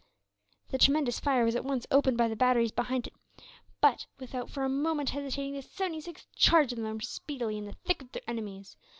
A 0.73 0.79
tremendous 0.79 1.19
fire 1.19 1.45
was 1.45 1.55
at 1.55 1.63
once 1.63 1.85
opened 1.91 2.17
by 2.17 2.27
the 2.27 2.35
batteries 2.35 2.71
behind 2.71 3.05
it 3.05 3.13
but, 3.81 4.07
without 4.17 4.49
for 4.49 4.63
a 4.63 4.67
moment 4.67 5.11
hesitating, 5.11 5.53
the 5.53 5.59
76th 5.59 6.25
charged 6.35 6.75
them, 6.75 6.85
and 6.87 6.95
were 6.95 7.01
speedily 7.05 7.55
in 7.55 7.65
the 7.65 7.77
thick 7.85 8.01
of 8.01 8.11
their 8.11 8.23
enemies. 8.27 8.77